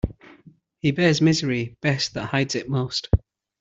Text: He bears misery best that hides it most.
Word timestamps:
He 0.79 0.89
bears 0.89 1.21
misery 1.21 1.77
best 1.79 2.15
that 2.15 2.29
hides 2.29 2.55
it 2.55 2.67
most. 2.67 3.07